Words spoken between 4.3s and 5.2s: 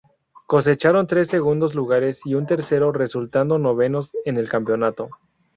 el campeonato.